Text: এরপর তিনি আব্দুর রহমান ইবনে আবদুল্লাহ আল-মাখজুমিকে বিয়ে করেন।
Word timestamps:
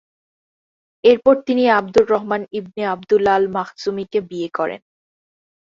এরপর 1.03 1.35
তিনি 1.47 1.63
আব্দুর 1.71 2.05
রহমান 2.09 2.41
ইবনে 2.59 2.83
আবদুল্লাহ 2.93 3.35
আল-মাখজুমিকে 3.39 4.19
বিয়ে 4.29 4.49
করেন। 4.57 4.81